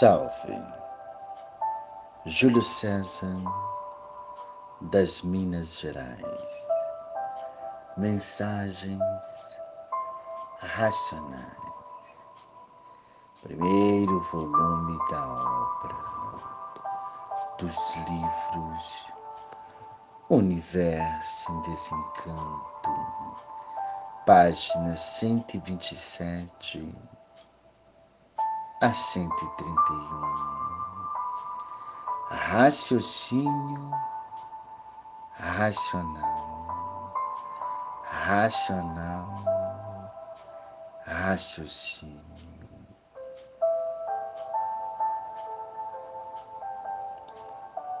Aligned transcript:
Salve! 0.00 0.58
Júlio 2.24 2.62
César 2.62 3.36
das 4.80 5.20
Minas 5.20 5.78
Gerais. 5.78 6.68
Mensagens 7.98 9.58
racionais. 10.60 11.44
Primeiro 13.42 14.22
volume 14.32 14.98
da 15.10 15.34
obra 15.34 15.96
dos 17.58 17.76
livros 18.08 19.06
Universo 20.30 21.52
em 21.52 21.60
Desencanto, 21.60 22.90
página 24.24 24.96
127 24.96 26.90
a 28.80 28.94
131. 28.94 30.30
Raciocínio 32.30 33.90
racional, 35.40 37.12
racional, 38.04 39.28
raciocínio. 41.04 42.24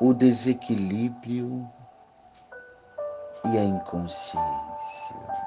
O 0.00 0.14
desequilíbrio 0.14 1.68
e 3.46 3.58
a 3.58 3.64
inconsciência. 3.64 5.37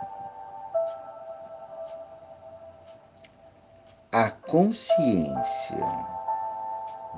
A 4.14 4.30
consciência 4.30 5.88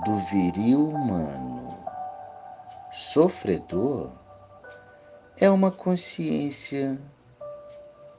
do 0.05 0.15
viril 0.29 0.89
humano 0.89 1.75
sofredor 2.91 4.11
é 5.37 5.49
uma 5.49 5.71
consciência 5.71 7.01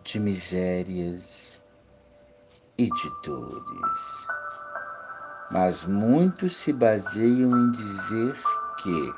de 0.02 0.18
misérias 0.18 1.56
e 2.76 2.88
de 2.90 3.10
dores. 3.22 4.26
Mas 5.52 5.84
muitos 5.84 6.56
se 6.56 6.72
baseiam 6.72 7.56
em 7.56 7.70
dizer 7.70 8.36
que 8.82 9.14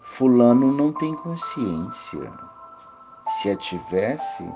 Fulano 0.00 0.72
não 0.72 0.92
tem 0.92 1.14
consciência. 1.14 2.32
Se 3.28 3.50
a 3.50 3.56
tivesse, 3.56 4.52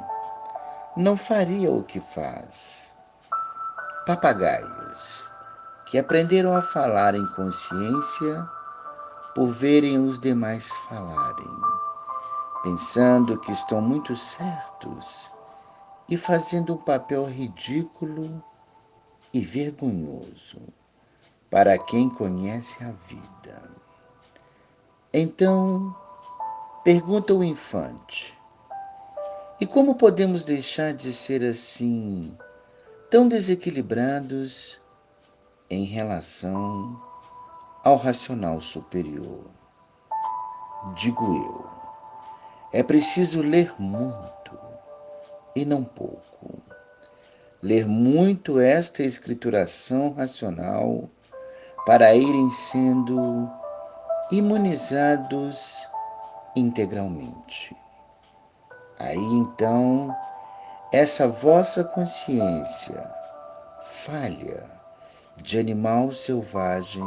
não 0.96 1.16
faria 1.16 1.70
o 1.70 1.84
que 1.84 2.00
faz 2.00 2.95
papagaios 4.06 5.24
que 5.84 5.98
aprenderam 5.98 6.54
a 6.54 6.62
falar 6.62 7.16
em 7.16 7.26
consciência 7.34 8.48
por 9.34 9.48
verem 9.48 9.98
os 9.98 10.16
demais 10.20 10.70
falarem, 10.88 11.60
pensando 12.62 13.36
que 13.40 13.50
estão 13.50 13.80
muito 13.80 14.14
certos 14.14 15.28
e 16.08 16.16
fazendo 16.16 16.74
um 16.74 16.78
papel 16.78 17.24
ridículo 17.24 18.40
e 19.34 19.40
vergonhoso 19.40 20.60
para 21.50 21.76
quem 21.76 22.08
conhece 22.08 22.84
a 22.84 22.92
vida. 23.08 23.60
Então, 25.12 25.92
pergunta 26.84 27.34
o 27.34 27.42
infante: 27.42 28.38
e 29.60 29.66
como 29.66 29.96
podemos 29.96 30.44
deixar 30.44 30.92
de 30.92 31.12
ser 31.12 31.42
assim? 31.42 32.36
Tão 33.10 33.28
desequilibrados 33.28 34.80
em 35.70 35.84
relação 35.84 37.00
ao 37.84 37.96
racional 37.96 38.60
superior. 38.60 39.44
Digo 40.94 41.24
eu, 41.24 41.66
é 42.72 42.82
preciso 42.82 43.40
ler 43.42 43.74
muito 43.78 44.58
e 45.54 45.64
não 45.64 45.84
pouco. 45.84 46.60
Ler 47.62 47.86
muito 47.86 48.58
esta 48.60 49.02
escrituração 49.02 50.12
racional 50.12 51.08
para 51.86 52.14
irem 52.14 52.50
sendo 52.50 53.48
imunizados 54.30 55.86
integralmente. 56.54 57.74
Aí 58.98 59.16
então 59.16 60.14
essa 60.96 61.28
vossa 61.28 61.84
consciência 61.84 63.12
falha 63.82 64.64
de 65.36 65.58
animal 65.58 66.10
selvagem 66.10 67.04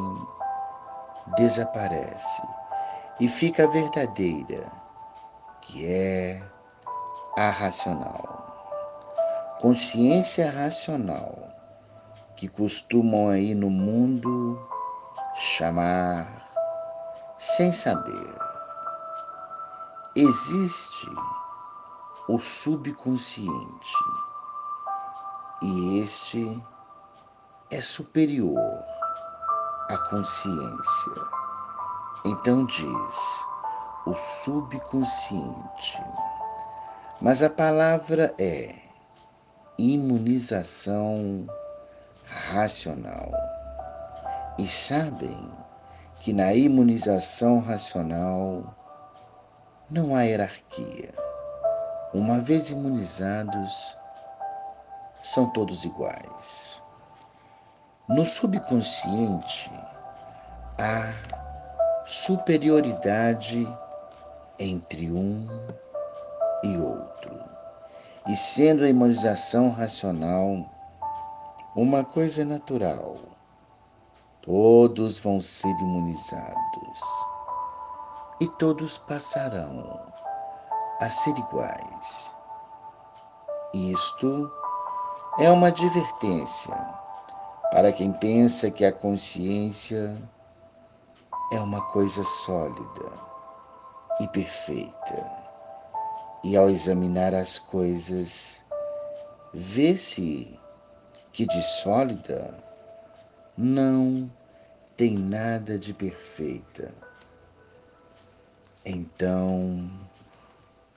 desaparece 1.36 2.44
e 3.20 3.28
fica 3.28 3.64
a 3.64 3.68
verdadeira, 3.68 4.72
que 5.60 5.88
é 5.88 6.40
a 7.36 7.50
racional. 7.50 9.58
Consciência 9.60 10.52
racional, 10.52 11.50
que 12.36 12.48
costumam 12.48 13.30
aí 13.30 13.56
no 13.56 13.72
mundo 13.72 14.70
chamar 15.34 16.28
sem 17.40 17.72
saber. 17.72 18.36
Existe 20.16 21.10
o 22.30 22.38
subconsciente. 22.38 23.96
E 25.64 25.98
este 25.98 26.64
é 27.72 27.82
superior 27.82 28.84
à 29.90 29.98
consciência. 29.98 31.12
Então 32.24 32.68
diz 32.68 33.46
o 34.06 34.14
subconsciente. 34.14 36.04
Mas 37.20 37.42
a 37.42 37.50
palavra 37.50 38.36
é 38.38 38.76
imunização 39.80 41.48
racional. 42.28 43.32
E 44.60 44.68
sabem 44.68 45.52
que 46.20 46.32
na 46.32 46.54
imunização 46.54 47.60
racional 47.60 48.76
não 49.90 50.16
há 50.16 50.22
hierarquia 50.22 51.29
uma 52.14 52.40
vez 52.40 52.72
imunizados, 52.72 53.96
são 55.22 55.48
todos 55.52 55.86
iguais. 55.86 56.82
No 58.08 58.26
subconsciente, 58.26 59.72
há 60.80 61.14
superioridade 62.08 63.68
entre 64.58 65.12
um 65.12 65.48
e 66.64 66.78
outro. 66.78 67.40
E 68.28 68.36
sendo 68.36 68.84
a 68.84 68.90
imunização 68.90 69.70
racional 69.70 70.66
uma 71.76 72.04
coisa 72.04 72.44
natural, 72.44 73.18
todos 74.42 75.20
vão 75.20 75.40
ser 75.40 75.70
imunizados 75.80 77.00
e 78.42 78.48
todos 78.58 78.98
passarão 78.98 80.10
a 81.00 81.10
ser 81.10 81.38
iguais. 81.38 82.34
Isto 83.74 84.52
é 85.40 85.50
uma 85.50 85.68
advertência 85.68 86.76
para 87.72 87.92
quem 87.94 88.12
pensa 88.12 88.72
que 88.72 88.84
a 88.84 88.92
consciência 88.92 90.18
é 91.52 91.60
uma 91.60 91.82
coisa 91.92 92.24
sólida 92.24 93.12
e 94.20 94.28
perfeita. 94.28 95.50
E 96.44 96.58
ao 96.58 96.70
examinar 96.70 97.34
as 97.34 97.60
coisas, 97.60 98.64
vê-se 99.54 100.60
que 101.32 101.46
de 101.46 101.62
sólida 101.82 102.54
não 103.58 104.30
tem 104.98 105.18
nada 105.18 105.78
de 105.78 105.94
perfeita. 105.94 106.94
Então, 108.86 109.90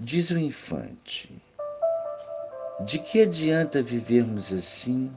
Diz 0.05 0.33
o 0.33 0.37
infante: 0.37 1.41
De 2.85 2.99
que 2.99 3.23
adianta 3.23 3.81
vivermos 3.81 4.53
assim? 4.53 5.15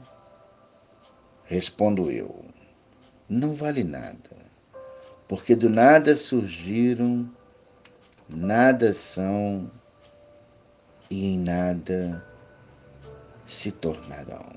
Respondo 1.42 2.08
eu: 2.08 2.44
Não 3.28 3.52
vale 3.52 3.82
nada, 3.82 4.30
porque 5.26 5.56
do 5.56 5.68
nada 5.68 6.14
surgiram, 6.14 7.28
nada 8.28 8.94
são 8.94 9.68
e 11.10 11.32
em 11.32 11.38
nada 11.40 12.24
se 13.44 13.72
tornarão. 13.72 14.52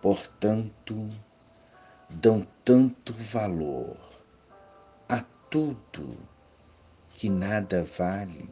Portanto, 0.00 1.10
dão 2.08 2.46
tanto 2.64 3.12
valor 3.12 3.96
a 5.08 5.20
tudo 5.50 6.16
que 7.16 7.28
nada 7.28 7.82
vale 7.82 8.48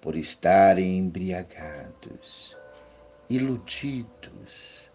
por 0.00 0.16
estarem 0.16 0.98
embriagados, 0.98 2.56
iludidos, 3.28 4.90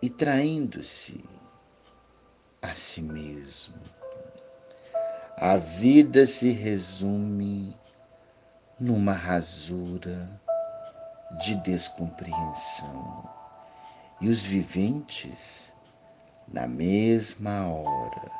e 0.00 0.08
traindo-se 0.08 1.24
a 2.62 2.74
si 2.74 3.02
mesmo. 3.02 3.74
A 5.36 5.56
vida 5.56 6.26
se 6.26 6.50
resume 6.50 7.76
numa 8.78 9.12
rasura 9.12 10.28
de 11.44 11.54
descompreensão. 11.56 13.28
E 14.20 14.28
os 14.28 14.44
viventes, 14.44 15.72
na 16.48 16.66
mesma 16.66 17.68
hora 17.68 18.30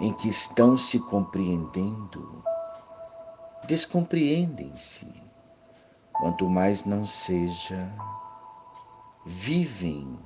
em 0.00 0.12
que 0.14 0.28
estão 0.28 0.76
se 0.76 0.98
compreendendo, 0.98 2.44
descompreendem-se, 3.68 5.06
quanto 6.14 6.48
mais 6.48 6.86
não 6.86 7.04
seja, 7.04 7.86
vivem 9.26 10.18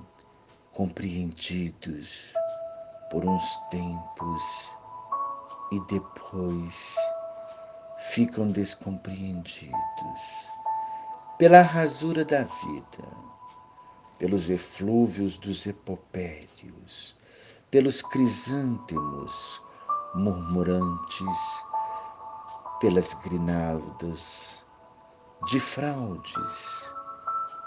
compreendidos 0.72 2.32
por 3.10 3.24
uns 3.24 3.56
tempos 3.68 4.72
e 5.72 5.80
depois 5.86 6.94
ficam 8.12 8.52
descompreendidos 8.52 9.72
pela 11.36 11.62
rasura 11.62 12.24
da 12.24 12.44
vida, 12.44 13.08
pelos 14.20 14.50
eflúvios 14.50 15.36
dos 15.36 15.66
epopérios, 15.66 17.16
pelos 17.72 18.02
crisântemos 18.02 19.60
murmurantes, 20.14 21.71
pelas 22.82 23.14
grinaldas 23.14 24.60
de 25.46 25.60
fraudes 25.60 26.92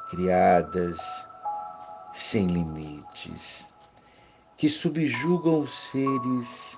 criadas 0.10 1.26
sem 2.12 2.48
limites, 2.48 3.74
que 4.58 4.70
subjugam 4.70 5.62
os 5.62 5.72
seres 5.72 6.78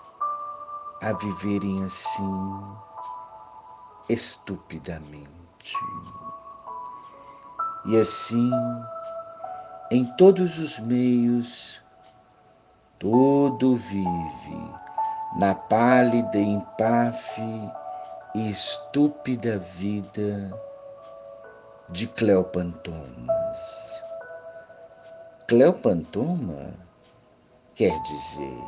a 1.02 1.14
viverem 1.14 1.84
assim 1.84 2.64
estupidamente. 4.08 5.74
E 7.88 7.98
assim, 8.00 8.52
em 9.90 10.06
todos 10.16 10.60
os 10.60 10.78
meios, 10.78 11.82
tudo 13.00 13.78
vive 13.78 14.72
na 15.40 15.56
pálida, 15.56 16.38
empáfia 16.38 17.87
e 18.38 18.52
estúpida 18.52 19.58
vida 19.58 20.54
de 21.90 22.06
Cleopantomas. 22.06 24.04
Cleopantoma 25.48 26.72
quer 27.74 28.00
dizer 28.04 28.64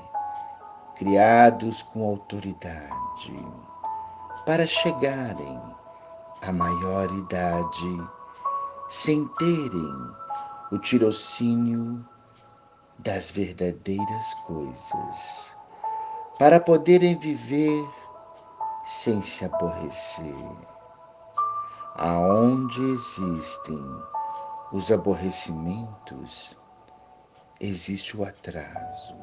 criados 0.97 1.83
com 1.83 2.03
autoridade 2.03 3.45
para 4.43 4.65
chegarem 4.65 5.61
à 6.41 6.51
maior 6.51 7.07
idade 7.13 8.09
sem 8.89 9.27
terem 9.37 10.11
o 10.71 10.79
tirocínio 10.79 12.03
das 12.97 13.29
verdadeiras 13.29 14.33
coisas, 14.47 15.55
para 16.39 16.59
poderem 16.59 17.15
viver 17.19 17.98
sem 18.89 19.21
se 19.21 19.45
aborrecer. 19.45 20.57
Aonde 21.95 22.81
existem 22.81 23.79
os 24.71 24.91
aborrecimentos, 24.91 26.57
existe 27.59 28.17
o 28.17 28.23
atraso. 28.23 29.15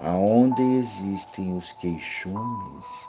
Aonde 0.00 0.62
existem 0.62 1.54
os 1.58 1.72
queixumes, 1.72 3.06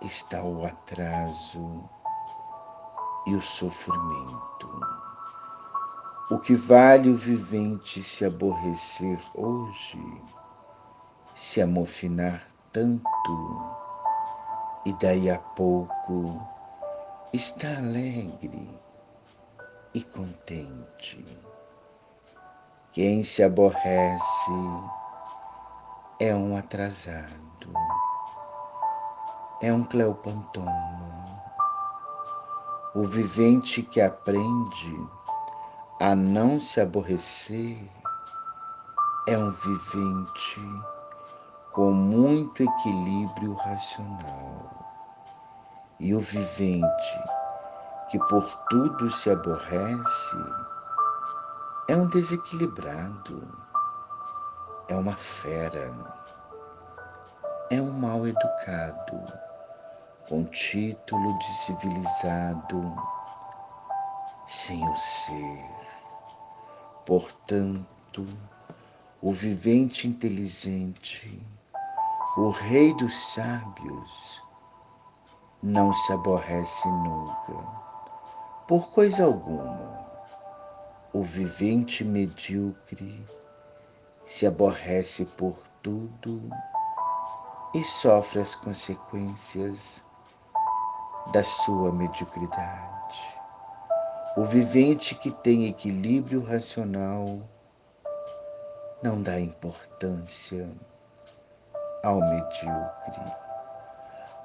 está 0.00 0.42
o 0.42 0.64
atraso 0.64 1.84
e 3.26 3.34
o 3.34 3.42
sofrimento. 3.42 4.80
O 6.30 6.38
que 6.38 6.54
vale 6.54 7.10
o 7.10 7.16
vivente 7.18 8.02
se 8.02 8.24
aborrecer 8.24 9.20
hoje, 9.34 10.22
se 11.34 11.60
amofinar 11.60 12.42
tanto, 12.72 13.79
e 14.84 14.92
daí 14.94 15.30
a 15.30 15.38
pouco 15.38 16.40
está 17.32 17.68
alegre 17.76 18.68
e 19.94 20.02
contente. 20.02 21.24
Quem 22.92 23.22
se 23.22 23.42
aborrece 23.42 24.50
é 26.18 26.34
um 26.34 26.56
atrasado, 26.56 27.72
é 29.62 29.72
um 29.72 29.84
Cleopantoma. 29.84 31.40
O 32.94 33.04
vivente 33.04 33.82
que 33.82 34.00
aprende 34.00 35.08
a 36.00 36.14
não 36.14 36.58
se 36.58 36.80
aborrecer 36.80 37.78
é 39.28 39.38
um 39.38 39.50
vivente 39.50 40.60
com 41.72 41.92
muito 41.92 42.62
equilíbrio 42.62 43.54
racional. 43.54 44.86
E 45.98 46.14
o 46.14 46.20
vivente 46.20 47.20
que 48.10 48.18
por 48.18 48.44
tudo 48.68 49.08
se 49.08 49.30
aborrece 49.30 50.36
é 51.88 51.96
um 51.96 52.08
desequilibrado, 52.08 53.46
é 54.88 54.94
uma 54.96 55.14
fera, 55.14 55.92
é 57.70 57.80
um 57.80 57.92
mal 57.92 58.26
educado, 58.26 59.32
com 60.28 60.44
título 60.46 61.38
de 61.38 61.52
civilizado, 61.58 62.96
sem 64.48 64.88
o 64.88 64.96
ser. 64.96 65.70
Portanto, 67.06 68.26
o 69.22 69.32
vivente 69.32 70.08
inteligente, 70.08 71.40
o 72.36 72.50
rei 72.50 72.94
dos 72.94 73.14
sábios, 73.34 74.42
não 75.62 75.92
se 75.92 76.12
aborrece 76.12 76.88
nunca, 76.88 77.52
por 78.68 78.90
coisa 78.90 79.24
alguma 79.24 80.00
o 81.12 81.24
vivente 81.24 82.04
medíocre 82.04 83.26
se 84.26 84.46
aborrece 84.46 85.24
por 85.24 85.58
tudo 85.82 86.48
e 87.74 87.82
sofre 87.82 88.40
as 88.40 88.54
consequências 88.54 90.04
da 91.32 91.42
sua 91.42 91.90
mediocridade. 91.90 93.36
O 94.36 94.44
vivente 94.44 95.16
que 95.16 95.32
tem 95.32 95.66
equilíbrio 95.66 96.44
racional 96.44 97.42
não 99.02 99.20
dá 99.20 99.40
importância 99.40 100.70
ao 102.04 102.20
medíocre, 102.20 103.36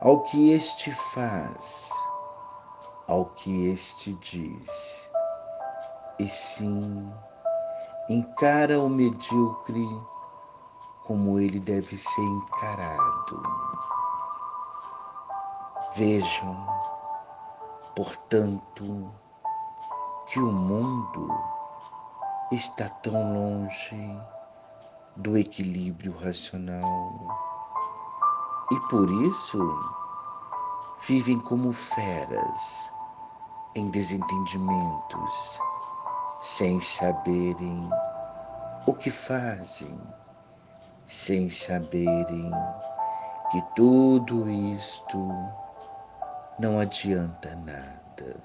ao 0.02 0.22
que 0.24 0.52
este 0.52 0.92
faz, 0.92 1.90
ao 3.08 3.26
que 3.26 3.70
este 3.70 4.14
diz 4.16 5.10
e 6.20 6.30
sim 6.30 7.14
encara 8.10 8.80
o 8.80 8.90
medíocre 8.90 9.86
como 11.06 11.40
ele 11.40 11.60
deve 11.60 11.98
ser 11.98 12.22
encarado. 12.22 13.44
Vejam, 15.96 16.68
portanto, 17.96 19.12
que 20.28 20.40
o 20.40 20.52
mundo 20.52 21.30
está 22.52 22.90
tão 22.90 23.14
longe 23.14 24.20
do 25.18 25.38
equilíbrio 25.38 26.18
racional 26.20 27.46
e 28.72 28.80
por 28.90 29.10
isso 29.26 29.60
vivem 31.08 31.40
como 31.40 31.72
feras 31.72 32.90
em 33.76 33.90
desentendimentos 33.92 35.60
sem 36.42 36.80
saberem 36.80 37.90
o 38.86 38.94
que 38.94 39.10
fazem, 39.10 40.00
sem 41.08 41.50
saberem 41.50 42.52
que 43.52 43.62
tudo 43.76 44.50
isto 44.50 45.30
não 46.60 46.80
adianta 46.80 47.56
nada. 47.56 48.44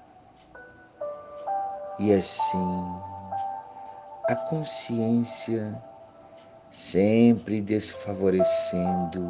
E 1.99 2.11
assim, 2.13 3.01
a 4.29 4.35
consciência 4.49 5.79
sempre 6.71 7.61
desfavorecendo 7.61 9.29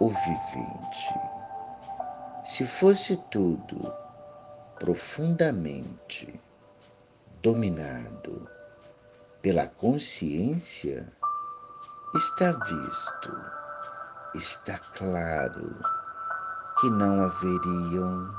o 0.00 0.08
vivente. 0.08 1.20
Se 2.44 2.66
fosse 2.66 3.18
tudo 3.30 3.92
profundamente 4.78 6.40
dominado 7.42 8.48
pela 9.42 9.66
consciência, 9.66 11.06
está 12.14 12.52
visto, 12.52 13.40
está 14.34 14.78
claro 14.96 15.76
que 16.80 16.88
não 16.88 17.24
haveriam 17.24 18.34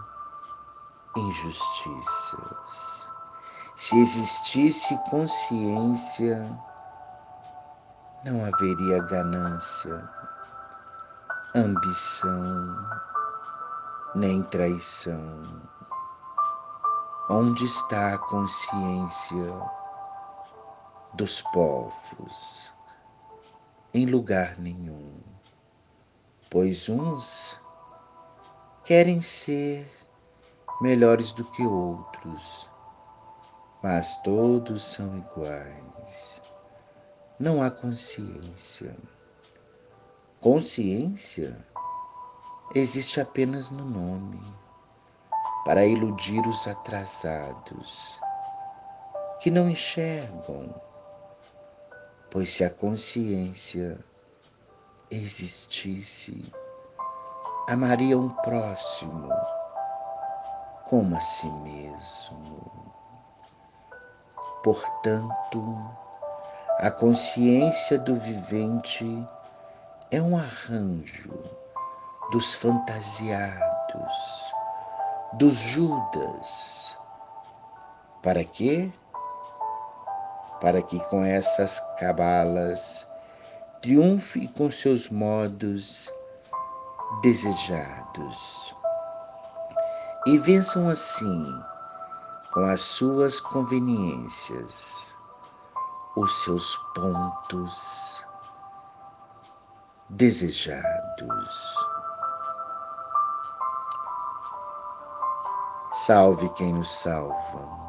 injustiças. 1.15 3.09
Se 3.75 3.99
existisse 3.99 4.97
consciência, 5.09 6.43
não 8.29 8.43
haveria 8.43 9.01
ganância, 9.03 10.03
ambição, 11.55 12.75
nem 14.15 14.43
traição. 14.43 15.61
Onde 17.29 17.63
está 17.63 18.15
a 18.15 18.17
consciência 18.17 19.53
dos 21.13 21.41
povos? 21.53 22.73
Em 23.93 24.05
lugar 24.05 24.59
nenhum, 24.59 25.21
pois 26.49 26.89
uns 26.89 27.61
querem 28.83 29.21
ser 29.21 29.89
melhores 30.81 31.31
do 31.31 31.45
que 31.45 31.65
outros, 31.65 32.69
mas 33.81 34.17
todos 34.17 34.83
são 34.83 35.17
iguais. 35.17 36.41
Não 37.39 37.61
há 37.61 37.69
consciência. 37.69 38.97
Consciência 40.41 41.55
existe 42.73 43.21
apenas 43.21 43.69
no 43.69 43.85
nome, 43.85 44.41
para 45.63 45.85
iludir 45.85 46.39
os 46.47 46.65
atrasados, 46.65 48.19
que 49.39 49.51
não 49.51 49.69
enxergam, 49.69 50.73
pois 52.31 52.51
se 52.51 52.63
a 52.63 52.71
consciência 52.71 53.99
existisse, 55.11 56.51
amaria 57.69 58.17
um 58.17 58.29
próximo 58.29 59.29
como 60.89 61.15
a 61.15 61.21
si 61.21 61.51
mesmo. 61.51 62.91
Portanto, 64.63 66.06
a 66.79 66.91
consciência 66.91 67.97
do 67.97 68.15
vivente 68.15 69.27
é 70.11 70.21
um 70.21 70.37
arranjo 70.37 71.33
dos 72.31 72.53
fantasiados, 72.53 74.13
dos 75.33 75.55
Judas. 75.55 76.95
Para 78.21 78.43
quê? 78.43 78.91
Para 80.61 80.83
que 80.83 80.99
com 81.05 81.25
essas 81.25 81.79
cabalas 81.99 83.07
triunfe 83.81 84.47
com 84.49 84.69
seus 84.69 85.09
modos 85.09 86.13
desejados 87.23 88.75
e 90.27 90.37
vençam 90.37 90.89
assim, 90.89 91.63
com 92.53 92.59
as 92.65 92.81
suas 92.81 93.39
conveniências, 93.39 95.16
os 96.17 96.43
seus 96.43 96.75
pontos 96.95 98.25
desejados. 100.09 101.75
Salve 105.93 106.49
quem 106.49 106.73
nos 106.73 106.89
salva. 106.89 107.86